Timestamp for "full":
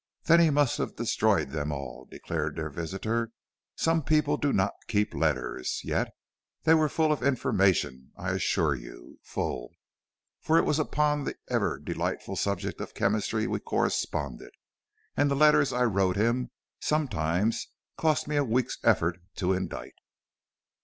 6.89-7.11, 9.21-9.75